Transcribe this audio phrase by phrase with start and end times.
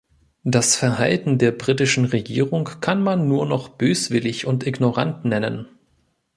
[0.45, 5.67] Das Verhalten der britischen Regierung kann man nur noch böswillig und ignorant nennen.